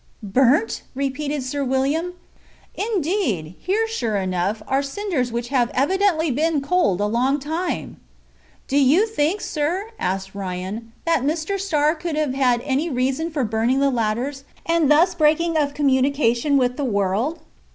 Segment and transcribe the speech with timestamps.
[0.23, 2.13] "Burnt?" repeated Sir William.
[2.73, 7.97] "Indeed, here sure enough are cinders which have evidently been cold a long time!"
[8.67, 11.59] "Do you think, sir," asked Ryan, "that Mr.
[11.59, 16.57] Starr could have had any reason for burning the ladders, and thus breaking of communication
[16.57, 17.41] with the world?"